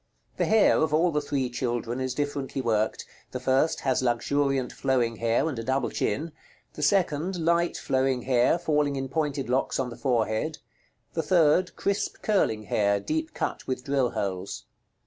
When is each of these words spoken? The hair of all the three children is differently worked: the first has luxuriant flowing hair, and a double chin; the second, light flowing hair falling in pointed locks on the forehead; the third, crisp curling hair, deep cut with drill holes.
The 0.37 0.45
hair 0.45 0.77
of 0.79 0.95
all 0.95 1.11
the 1.11 1.21
three 1.21 1.47
children 1.47 2.01
is 2.01 2.15
differently 2.15 2.59
worked: 2.59 3.05
the 3.29 3.39
first 3.39 3.81
has 3.81 4.01
luxuriant 4.01 4.73
flowing 4.73 5.17
hair, 5.17 5.47
and 5.47 5.59
a 5.59 5.63
double 5.63 5.91
chin; 5.91 6.31
the 6.73 6.81
second, 6.81 7.37
light 7.45 7.77
flowing 7.77 8.23
hair 8.23 8.57
falling 8.57 8.95
in 8.95 9.09
pointed 9.09 9.47
locks 9.47 9.77
on 9.79 9.91
the 9.91 9.95
forehead; 9.95 10.57
the 11.13 11.21
third, 11.21 11.75
crisp 11.75 12.23
curling 12.23 12.63
hair, 12.63 12.99
deep 12.99 13.35
cut 13.35 13.67
with 13.67 13.83
drill 13.83 14.09
holes. 14.09 14.65